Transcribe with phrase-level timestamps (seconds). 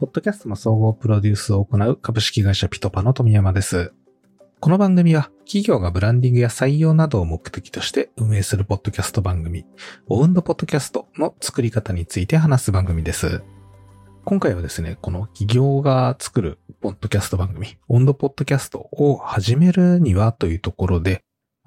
[0.00, 3.92] ポッドキャストの総合プロデュースを行う株式会社ピトパの富山です。
[4.58, 9.66] この番組は企業がブランディングや採用などを目的として運営するポッドキャスト番組、
[10.08, 13.42] オウンドポッドキャストの作り方について話す番組です。
[14.24, 21.24] 今回はですね、この企業が作るポッドキャスト番組、オンドポッドキャストを始めるにはというところで、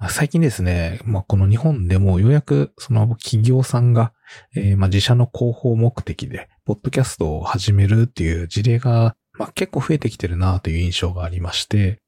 [0.08, 4.12] 最近ですね、まあ、この日本でもようやくその企業さんが、
[4.56, 11.98] えー、まあ、自社の広報目的で、ポッドキャストを始めるっていう事例が、まあ、結構増えてきてるなという印象がありまして、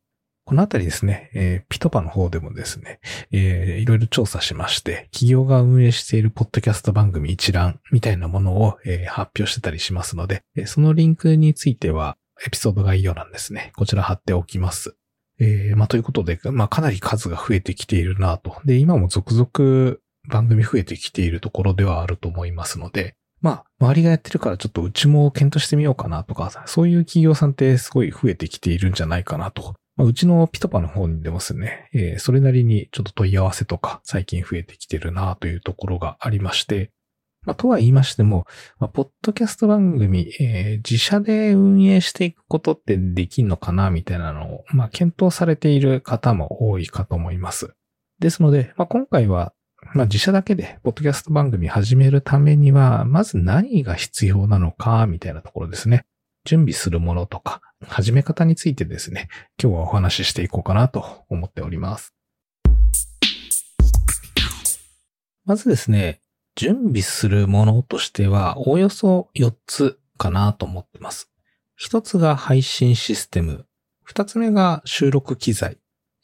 [0.46, 3.00] このあたりですね、えー、ピトパの方でもですね、
[3.32, 12.16] えー、いろいろ調査しまして、企業が運営しているポッドキャスト番組一覧みたいなものを、えー、発表してたりしますので、そのリンクについては、
[12.46, 13.72] エピソード概要欄ですね。
[13.76, 14.96] こちら貼っておきます。
[15.38, 18.56] えー、まあ、ということで、まあ、かなり数が増えてきているなと。
[18.64, 19.96] で、今も続々
[20.28, 29.76] 番組増えてきているところではあると思いますので、まあ、周りがやってるからちょっとうちも検討してみようかなとか、そういう企業さんってすごい増えてきているんじゃないかなと。
[29.94, 36.90] まあ、うちのピトパの方にでもですね、えー、それなりにちょっと問い合わせとか最近増えてきてるなというところがありまして、
[37.44, 38.48] まあ、とは言いましても、
[38.80, 47.76] まあ、ポッドキャスト番組、えー、自社で運営していくことってできんのかなみたいなのを、まあ、検討されている方も多いかと思います。
[48.18, 49.52] ですので、まあ、今回は、
[49.94, 56.06] まあ、自社だけで、ポッドキャスト番組始めるためには、まず何が必要なのか、みたいなところですね。
[56.44, 59.28] 準備するものとか、始め方についてですね、
[59.62, 62.14] 今日はお話ししていこうかなと思っております。
[65.44, 66.20] まずですね、
[66.56, 71.30] 準備するものとしては、おおよそ4つかなと思ってます。
[71.80, 73.66] 1つが配信システム。
[74.08, 75.78] 2つ目が収録機材。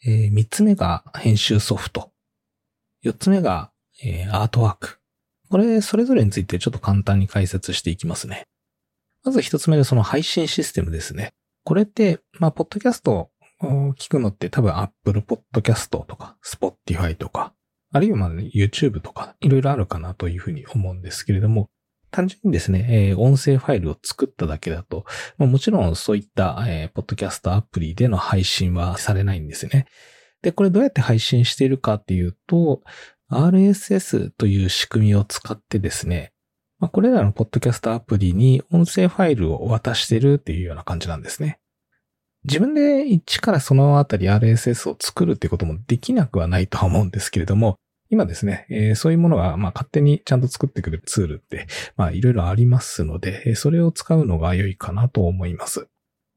[0.04, 2.11] えー、3つ目が編集ソフト。
[3.04, 3.72] 4つ目が、
[4.02, 4.98] えー、アートワーク。
[5.50, 8.46] これ、それぞれについてちょっと簡単に解説していきますね。
[9.24, 11.32] まず1つ目でその配信システムですね。
[11.64, 13.30] これって、まあ、ポッドキャストを
[13.98, 17.54] 聞くのって多分 Apple Podcast とか Spotify とか
[17.92, 21.68] あるいはまあ YouTube とかいろいろあるかなというふうに思うんですけれども、
[22.10, 25.04] 単純にですね、えー、音声ファイルを作っただけだと、
[25.36, 29.86] まあ、もちろんそういった、えー、ポッドキャストアプリでの配信はされないんですね。
[30.42, 32.82] で、これどうやって配信しているかっていうと、
[33.30, 36.32] RSS という仕組みを使ってですね、
[36.78, 41.60] まあ、これらのポッドキャストアプリに音声ファイルを渡してるっていうような感じなんですね。
[42.44, 47.76] 自分で一からそのあたり RSS を作るっていうこともできなくはないとは思うんですけれども、
[48.10, 51.66] 今ですね、えー、そういうものが、まあ、勝手にちゃんと作ってくれるツールって、
[51.96, 55.88] まあ、いろいろありますので、それを使うのが良いかなと思います。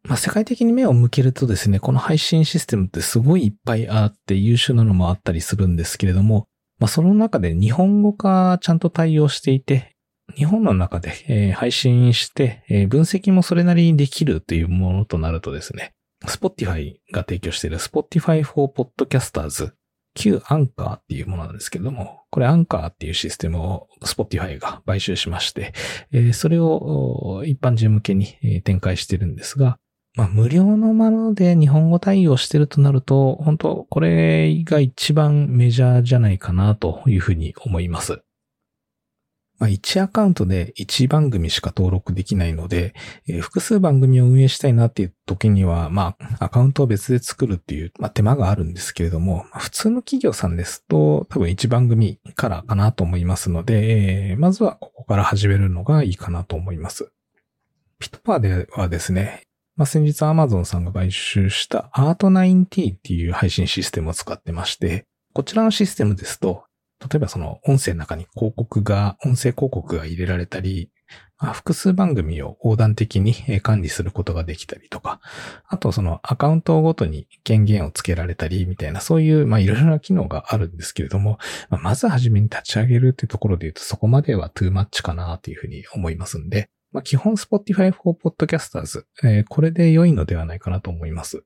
[0.07, 6.47] まあ、世界的に目を向けるとですね、この配信システムってすごいいっぱいあって優秀なのもあったりするんですけれども、
[6.79, 9.95] まあ、その中で日本語化ちゃんと対応していて、
[10.35, 15.93] 日本の中で、えー、配信して、えー、分析もそれなりにできるというものとなるとですね、
[16.25, 19.71] Spotify が提供している Spotify for Podcasters
[20.15, 25.73] 旧アンカーっていうものなんですけれども、これアンカーっていうシステムを Spotify が買収しまして、
[26.11, 29.77] えそれを一般人向けに展開してるんですが、
[30.15, 38.21] まあ、無料のもので日本語対応してるとなると、本当これが一番メジャーじゃないかなというふうに思います。
[39.57, 42.93] まあ、1アカウントで1番組しか登録できないので、
[43.27, 57.11] えー、複数番組を運営したいなっていう時には、まあ、アカウントを別で作るっていう、まあ、手間があるんですけれども、まあ、普通の企業さんですと、多分1番組からかなと思いますので、えー、まずはここから始めるのがいいかなと思います。
[57.99, 66.63] ピットパーではですね、まあ、先日 Amazon さんが買収した Art9T っていう配信システムを使ってまして、こちらのシステムですと、
[67.01, 70.91] 例えばその音声の中に広告が、音声広告が入れられたり、
[71.37, 75.19] まあ、複数番組を横断的に管理することができたりとか、
[75.67, 81.37] あとそのアカウントごとに権限をつけられたりみたいな、そういういろいろな機能があるんですけれども、
[81.69, 91.43] まあ、まずはじめに立ち上げるっていうところで言うとそこまではトゥーマッチかなというふうに思いますんで、まあ、基本 Spotify for Podcasters、えー、これで良いのではないかなと思います。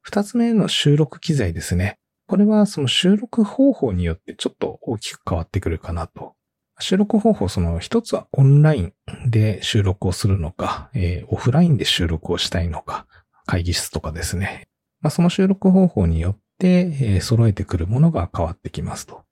[0.00, 1.98] 二つ目の収録機材ですね。
[2.28, 6.34] これはその収録方法によってちょっと大きく変わってくるかなと。
[6.78, 8.92] 収録方法、その一つはオンライン
[9.28, 13.08] で収録をするのか、えー、オフラインで収録をしたいのか、
[13.44, 14.68] 会議室とかですね。
[15.00, 19.24] まあ、その収録方法によって、えー、揃えてくるものが変わってきますと。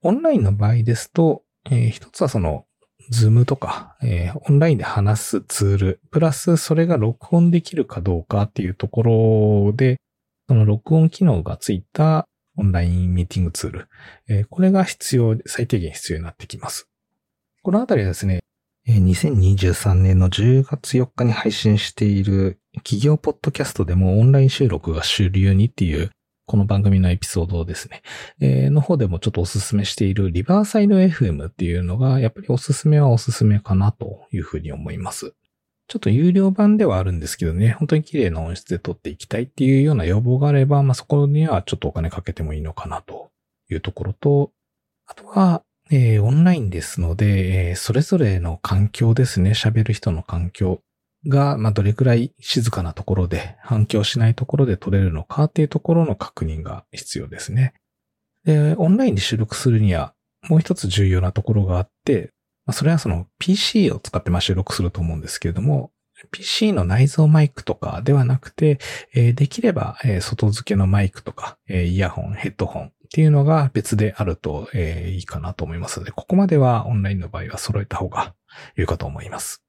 [0.00, 2.64] オンラインの場合ですと、えー、一つはその、
[3.10, 9.02] Zoom とか、えー、オンラインで話すツール、プラスそれが録音できるかどうかっていうとこ
[9.68, 9.98] ろで、
[10.48, 12.26] その録音機能がついた
[12.56, 13.88] オンラインミーティングツール。
[14.28, 16.88] えー、これが必要、最低限必要になってきます。
[17.62, 18.40] このあたりはですね、
[18.86, 26.10] 2023年の10月4日に配信している企業ポッドキャストでもオンライン収録が主流にっていう
[26.48, 28.00] この番組のエピソードですね、
[28.40, 35.34] えー、の方でもちょっとおすすめしているリバーサイド FM っていうのがやっぱりおすすめはおすすめかなというふうに思います。
[35.88, 43.30] ちょっと有料版ではあるんですけどね、本当に綺麗な音質で撮っていきたいっていうような要望があれば、まあ、そこにはちょっとお金かけてもいいのかなと
[43.70, 44.50] いうところと、
[45.06, 50.80] あとは、えー、オンラインですので、えー、それぞれの環境ですね、喋る人の環境。
[51.26, 57.74] が、まあ、どれくらい静かなところで、反響しないところで撮れるのかっていうところの確認が必要ですね。
[58.44, 60.14] で、オンラインで収録するには、
[60.48, 62.32] もう一つ重要なところがあって、
[62.64, 65.90] まあ、それはその PC を使ってま収録すると思うんですけれども、
[66.30, 68.78] PC の内蔵マイクとかではなくて、
[69.14, 78.34] えー、できれば、えー、外付けのマイクとか、えー、イヤホン、ヘッドホン、っていうのが別であると、えー、いいかなと思いますので、ここまではオンラインの場合は揃えた方が
[78.76, 79.62] いいかと思います。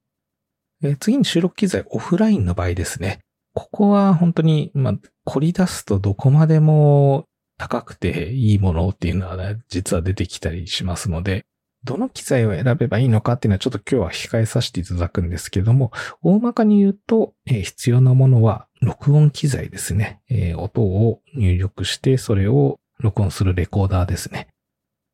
[0.84, 3.20] えー、次に収録機材オフラインの場合ですね。
[3.54, 4.94] ここは本当に、まあ、
[5.26, 7.26] 凝り出すとどこまでも
[7.58, 11.46] 高くていいものっていうのは、ね、実は出てきたりしますので、
[11.84, 15.92] どの機材を選べばいいのかっていうのはちょっと今日は控えさせていただくんですけども、
[16.22, 24.48] 大まかに言うと、えー、必要なものは録音機材ですね、えー、音を入力してそれを録音するレコーダーですね。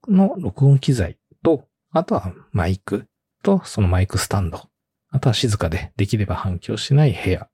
[0.08, 3.06] の録音機材と、あとはマイク
[3.44, 4.70] とそのマイクスタンド。
[5.16, 7.48] あとは静かでできれば反響しない部屋。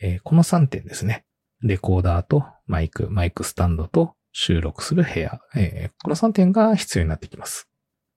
[0.00, 1.24] えー、この3点ですね。
[1.62, 5.40] レコーダーとマイク、マイクスタンドと収録する部屋。
[5.54, 7.68] えー、この3点が必要になってきます。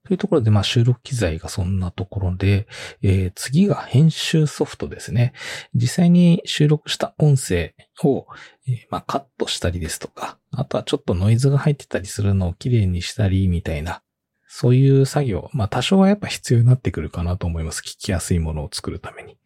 [0.08, 2.66] というところで、まあ収録機材がそんなところで、
[3.00, 5.34] えー、次が編集ソフトですね。
[5.72, 8.26] 実際に収録した音声を、
[8.66, 14.02] えー、まあカットしたりですとか、あとはちょっとノイズが入ってたりするのをきれいにしたりみたいな、
[14.52, 17.82] そういう作業、まあ多少はやっぱ必要になってくるかなと思います。
[17.82, 19.38] 聞きやすいものを作るために。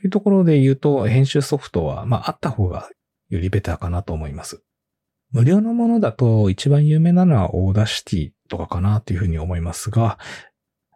[0.00, 2.90] というところで言うと、編集ソフトは、まああった方が
[3.30, 4.62] よりベターかなと思います。
[5.32, 10.18] 無料のものだと一番有名なのは Audacity とかかなっていうふうに思いますが、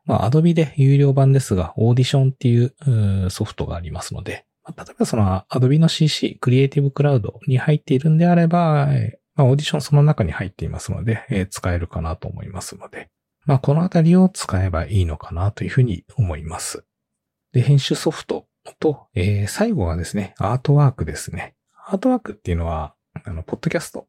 [0.05, 8.89] まあ、Adobe で有料版ですが、オーディションっていうソフトがありますので、例えばその Adobe の CC、 Creative Cloud に入っているんであれば、
[9.39, 13.09] まあ、オーディションその中に入っていますので、えー、使えるかなと思いますので、
[13.47, 16.85] まあ、このあたりを使えばいいのかなというふうに思います。
[17.53, 18.47] で、編集ソフト
[18.81, 21.55] と、えー、最後はですね、アートワークですね。
[21.87, 22.95] アートワークっていうのは、
[23.25, 24.09] あの、ポッドキャスト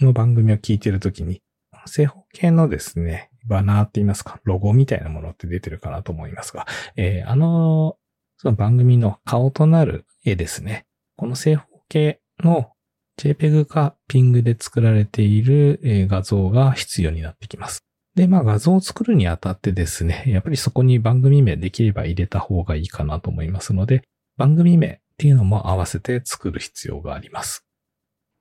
[0.00, 1.42] の番組を聞いているときに、
[1.84, 6.66] 正方形のですね、バナーって言いますか、ロゴみたいなものって出てるかなと思いますが、
[6.96, 7.98] えー、あの、
[8.38, 10.86] その番組の顔となる絵ですね。
[11.16, 12.72] この正方形の
[13.20, 17.84] JPEG か PING で作られている画像が必要になってきます。
[18.14, 24.02] で、まあ画像を作るにあたってですね、 やっぱりそこに番組名できれば入れた方がいいかなと思いますので、
[24.38, 27.66] 番組名っていうのも合わせて作る必要があります。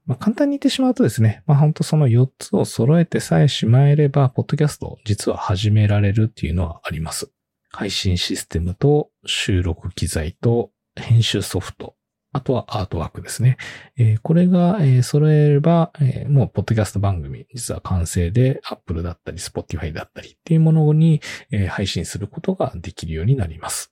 [0.05, 7.29] まあ、簡単に言ってしまうとですね、まあ本当その4つを揃えてさえしまえれば、ポッドキャスト実は始められるっていうのはあります。
[7.69, 11.95] 配信システムと収録機材と編集ソフト、
[12.31, 13.57] あとはアートワークですね。
[13.97, 21.21] えー、これが、えー、揃えれば、えー、もうポッドキャスト番組、実は完成で Apple だったり Spotify だったりっていうものに、
[21.51, 23.91] え配信することができるようになります。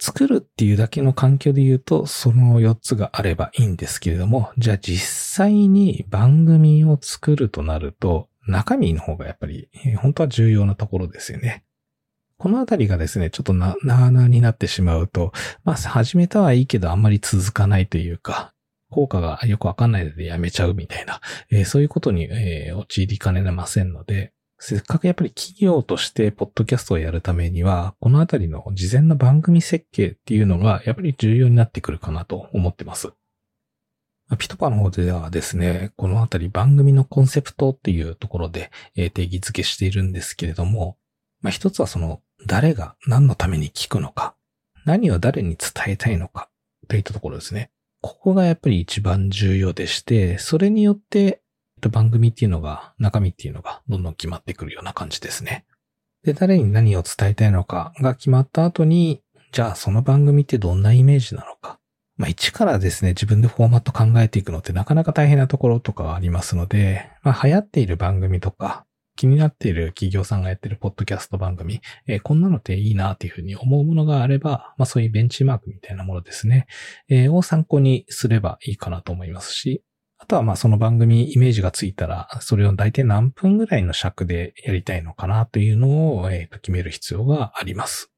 [0.00, 11.64] 作るっていうだけの環境で言うと、その4つがあればいいんですけれども、じゃあ実際に番組を作るとなると、中身の方がやっぱり、本当は重要なところですよね。
[12.38, 15.32] このあたりがですね、ちょっとな、なーなーになってしまうと、
[15.64, 18.54] まあ、始めたはいいけどあんまり続かないというか、
[18.90, 33.12] 効果がよくわかんないのでやめちゃうみたいな、えー、そういうことに、えー、陥りかねませんので、せっかくやっぱり企業としてポッドキャストをやるためには、このあたりの事前の番組設計っていうのがやっぱり重要になってくるかなと思ってます。
[34.38, 40.98] ピトパの方ではですね、このあたり番組のコンセプトっていうところで定義づけしているんですけれども、
[41.40, 44.34] まあ、一つはその誰が何のために聞くのか、
[44.84, 46.48] 何を誰に伝えたいのか
[46.88, 47.70] といったところですね。
[48.00, 51.42] ここがやっぱり一番重要でして、それによって
[51.90, 55.64] 番組っていうのが、中身っていうのがどんどん決まってくるような感じですね。
[56.24, 61.78] で、誰に何を伝えたいのかが決まった後に、じゃあその番組ってどんなイメージなのか。
[62.16, 68.84] まあ一からですね、自分でフォーマット考えていくのってなかなか大変なところとかはありますので、まあ流行っている番組とか、
[69.18, 76.68] 気になっている企業さんがやってるポッドキャスト番組、えー、こんなのっていいなっていうふうに思うものがあれば、まあそういうベンチマークみたいなものですね、
[77.08, 79.82] えー、を参考にすればいいかなと思いますし、
[80.18, 88.12] あとはまあその番組イメージがついたら、それを大体何分ぐらいの尺でやりたいのかなというのを、えー、と決める必要があります。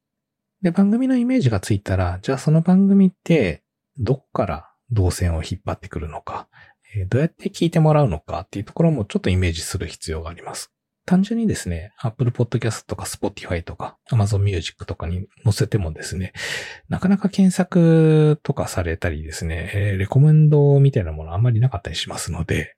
[0.61, 3.63] で、番組のイメージがついたら、じゃあその番組って
[3.97, 6.47] どっから動線を引っ張ってくるのか、
[6.95, 10.71] えー、どうやって聞いてもらうのかっていうところもちょっとイメージする必要があります。
[11.11, 16.33] 単純にですね、Apple Podcast とか Spotify とか Amazon Music とかに載せてもですね、
[16.89, 22.77] なかなか検索とかされたりですね、え、レコメンドみたいなものあんまりなかったりしますので、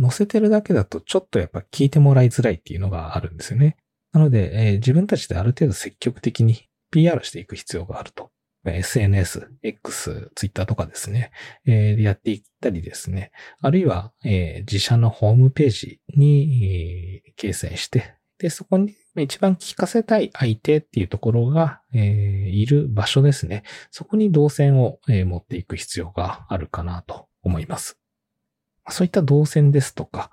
[0.00, 3.76] 載せてるだけだとちょっとやっぱ聞いてもらいづらいっていうのがあるんですよね。
[4.12, 8.30] なので、え、自分たちである程度積極的に PR していく必要があると。
[8.72, 11.30] SNS、X、Twitter とかですね、
[11.66, 13.30] えー、やっていったりですね、
[13.60, 22.02] あるいは、えー、自社のホームページに、えー、掲載して、で、そこに一番聞かせたい相手っていうところが、えー、
[22.48, 23.62] いる場所ですね。
[23.90, 27.98] そこに動線を、えー、持っていく必要があるかなと思います。
[28.90, 30.30] そういった動線ですとか、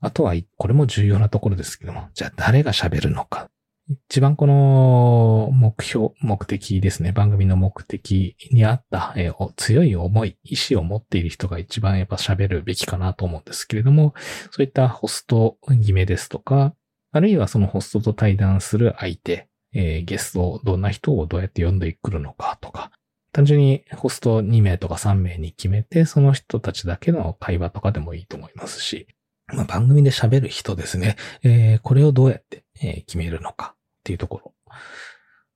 [0.00, 3.50] あとは、これも重要なところですけども、じゃあ誰が喋るのか。
[3.90, 7.12] 一番この目標、目的ですね。
[7.12, 14.12] 番組の目的にあった、えー、強い思い、意志を持っている人が一番やっぱ喋るべきかなと思うんですけれども、
[14.50, 16.74] そういったホスト決めですとか、
[17.12, 22.90] あるいはそのホストと対談する相手、えー、ゲスト、どんな人をどうやって呼んでくるのかとか、
[23.32, 29.06] 単純にホスト2名とか3名に決めて、その人たちだけの会話とかでもいいと思いますし、
[29.46, 33.77] まあ、番組で喋る人ですね、えー、これをどうやって、え決めるのか。
[34.08, 34.54] っていうところ。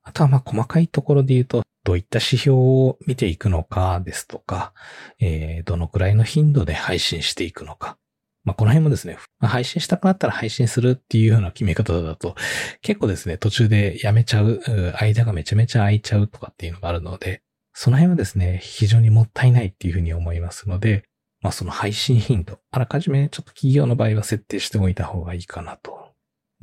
[0.03, 4.73] あとはまあ細かいところで言うと、どういった指標を見ていくのかですとか、
[5.19, 7.97] えー、どのくらいの頻度で配信していくのか。
[8.45, 12.35] まあ、この辺もですね、ま配信したくなったら配信するっていうような決め方だと、
[12.81, 14.61] 結構ですね、途中でやめちゃう、
[14.99, 17.41] 間がめちゃめちゃ空いちゃうとかっていうのがあるので、
[17.73, 21.05] その辺はですね、非常にもったいないっていうふうに思いますので、
[21.41, 26.02] まあ、その配信頻度、あらかじめちょっと企業の場合は設定しておいた方がいいかなと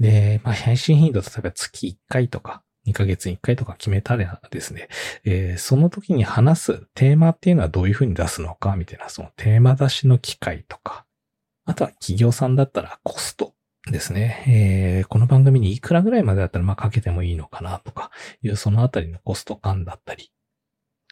[0.00, 4.88] で、まあ、配信頻度、例えば月1回とか、2ヶ月に1回とか決めたらですね、
[5.24, 11.04] えー、その時に話すテーマっていうのはどういうふうに出すのか、みたいな、そのテーマ出しの機会とか、
[11.66, 13.52] あとは企業さんだったらコスト
[13.90, 14.44] ですね。
[14.48, 18.10] えー、この番組にいくらぐらいまでだったら、まあ、かけてもいいのかなとか、
[18.42, 20.32] いうそのあたりのコスト感だったり、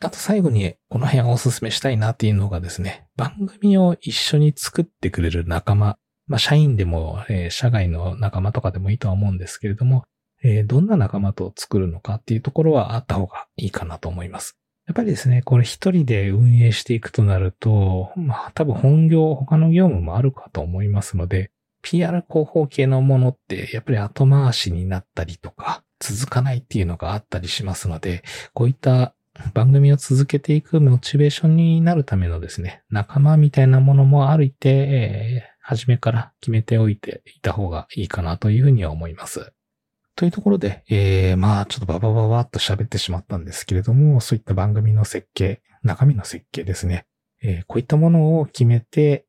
[0.01, 10.05] あと最後にこの辺をお勧めしたいなっていうのがですね、番組を一緒に作ってくれる仲間まあ、社員でも、えー、社外の仲間とかでもいいとは思うんですけれども、
[10.43, 14.57] えー、どんな仲間と作るのかっていうところはあった方がいいかなと思います。
[14.87, 21.51] やっぱりですね、これ一人で運営していくとなると、まあ多分本業、他の業務もあるかと思いますので、
[21.83, 28.23] PR 広報系のものってやっぱり後回しになったりとか、続かないっていうのがあったりしますので、
[28.55, 29.15] こういった
[29.53, 39.53] 番組を続けていくモチベーションになるためのですね、仲間みたいなものもあるいて、え、初めから決めておいていた方がいいかなというふうには思います。
[40.17, 47.05] というところで、えー、まあちょっとババババッと喋ってしまったんですけれども、そういった番組の設計、中身の設計ですね。
[47.43, 49.27] えー、こういったものを決めて、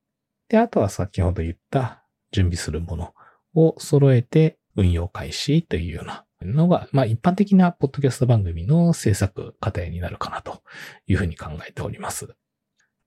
[0.47, 3.13] で、あとは先ほど言った準備するもの
[3.53, 10.63] を揃えて運用開始というようなのが、まあ一般的なポッドキャスト番組の制作過程になるかなと
[11.05, 12.29] いうふうに考えております。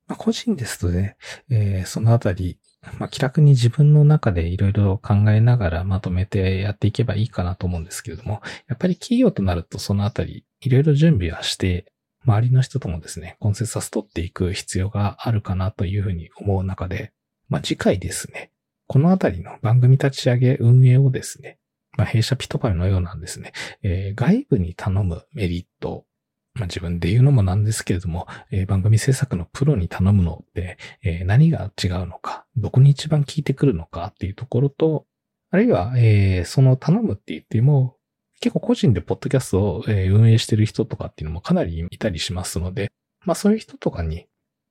[0.07, 1.17] ま、個人ですとね、
[1.49, 2.59] えー、そのあたり
[2.99, 11.93] まあ、気楽に自分の中でいろいろ考えながらまとめてやっていけばいいかなと思うんですけれども、やっぱり企業となるとそのあたりいろいろ準備はして、
[12.25, 17.13] 周りの人ともですね、コンセンサス取っていく必要があるかなというふうに思う中で、
[17.49, 18.51] まあ、次回ですね、
[18.87, 21.59] このあたりの番組立ち上げ運営をですね、
[21.97, 26.05] まあ、弊社ピトパイのようなんですね、えー、外部に頼むメリット
[26.55, 35.07] まあ、自分で言うのもなんですけれども、えー、番組制作のプロに頼むのって、えー、何が違うのか、どこに一番効いてくるのかっていうところと、
[35.51, 37.97] あるいは、えー、その頼むって言っても、
[38.41, 42.93] 結構個人でポッドキャストを、運営してる人とかっていうのもかなりいたりしますので、
[43.25, 44.27] まあそういう人とかに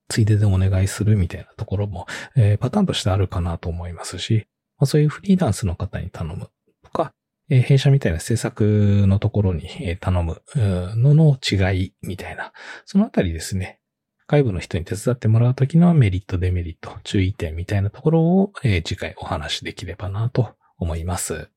[0.10, 4.46] ついででお願いするみたいなところも、えパターンとしてあるかなと思いますし、
[4.78, 6.50] まあ、そういうフリーランスの方に頼む
[7.52, 12.54] とか、え弊社みたいな制作のところに頼むのの違いみたいな、
[12.86, 13.80] そのあたりですね、
[14.28, 21.50] 外部の人に手伝ってもらうときのメリット、デメリット、注意点みたいなところを、え次回お話しできればなと思います。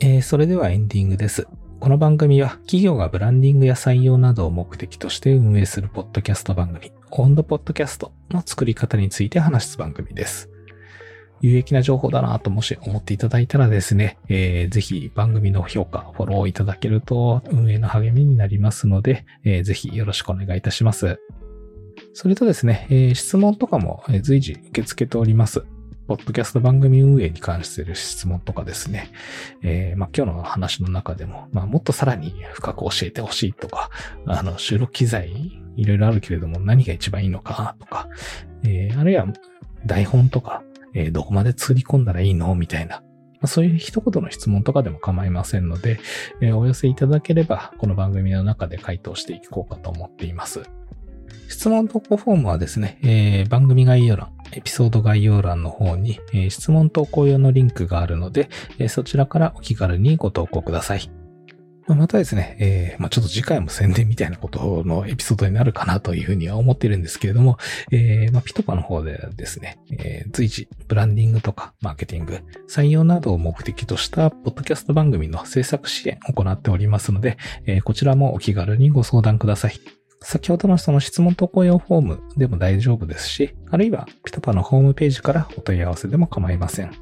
[0.00, 1.46] えー、それではエンディングです。
[1.80, 10.53] この番組は企業がブランディングや採用などを目的として運営するポッドキャスト番組、オンドポッドキャストの作り方について話す番組です。
[11.40, 21.20] 有益な情報だなともし思っていただいたらですね、えー、ぜひ番組の評価、フォローいただけると運営の励みになりますので、えー、ぜひよろしくお願いいたします。
[22.12, 25.64] それとですね、えー、質問とかも随時受け付けております。
[26.06, 29.10] ポッドキャスト番組運営に関している質問とかですね、
[29.62, 33.90] えー、まあ、今日の話の中でも、まあ、もっとさらに深く教えてほしいとか、
[34.26, 38.08] あの、収録機材いろいろあるけれども何が一番いいのかとか、
[38.64, 39.26] えー、あるいは
[39.86, 40.62] 台本とか、
[40.94, 42.54] えー、どこまで作り込んだらいいの？
[42.54, 45.98] みたいな、まあ、そういう一言の質問とかでも構いませんので、
[46.40, 50.62] えー、お寄せいただければ、この番組の中で回答していこうかと思っています。
[51.48, 58.48] 質問投稿フォームはですね、えー、番組概要欄、エピソード概要欄の方に、えー、質問投稿用のリンクがあるので、
[58.78, 61.10] えー、そちらからお気軽にご投稿ください。
[61.86, 67.58] またですね、えー、まあ、ちょっと次回も宣伝みたいなことのエピソードになるかなというふうには思ってるんですけれども、
[67.90, 77.36] えー、まあ、ピトパの方でですね、えー、随時、ブランディングとかマーケティング、採用などを目的としたポッドキャスト番組の制作支援を行っておりますので、
[77.66, 79.78] えー、こちらもお気軽にご相談ください。
[80.22, 86.92] 先ほどのその質問投稿用フォームでも大丈夫ですし、あるいはピトパのホームページからお問い合わせでも構いません。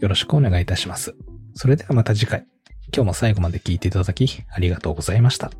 [0.00, 1.14] よろしくお願いいたします。
[1.54, 2.53] それではまた次回。
[2.92, 5.50] 今日も最後まで聞いていただきありがとうございました。